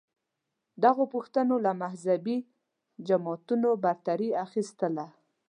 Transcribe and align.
دغو 0.83 1.03
پوښتنو 1.13 1.55
له 1.65 1.71
مذهبې 1.83 2.37
جماعتونو 3.07 3.69
برتري 3.83 4.29
اخیستله 4.45 5.05